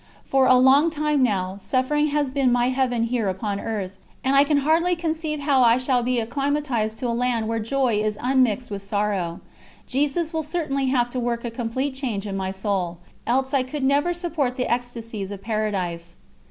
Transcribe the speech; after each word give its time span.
For 0.25 0.47
a 0.47 0.55
long 0.57 0.89
time 0.89 1.21
now, 1.21 1.57
suffering 1.57 2.07
has 2.07 2.31
been 2.31 2.51
my 2.51 2.69
Heaven 2.69 3.03
here 3.03 3.27
upon 3.29 3.59
earth, 3.59 3.99
and 4.23 4.35
I 4.35 4.43
can 4.43 4.57
hardly 4.65 4.95
conceive 4.95 5.41
how 5.41 5.61
I 5.61 5.77
shall 5.77 6.01
become 6.01 6.23
acclimatised 6.23 6.97
to 6.97 7.07
a 7.07 7.13
land 7.13 7.47
where 7.47 7.59
joy 7.59 7.97
is 8.03 8.17
unmixed 8.19 8.71
with 8.71 8.81
sorrow. 8.81 9.41
Jesus 9.85 10.33
will 10.33 10.41
certainly 10.41 10.87
have 10.87 11.11
to 11.11 11.19
work 11.19 11.45
a 11.45 11.51
complete 11.51 11.93
change 11.93 12.25
in 12.25 12.35
my 12.35 12.49
soul 12.49 12.97
else 13.27 13.53
I 13.53 13.61
could 13.61 13.83
never 13.83 14.11
support 14.11 14.57
the 14.57 14.65
ecstasies 14.65 15.29
of 15.29 15.43
Paradise." 15.43 16.15